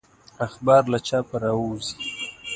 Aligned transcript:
اخبار 0.47 0.83
له 0.91 0.99
چاپه 1.07 1.35
راووزي. 1.41 1.95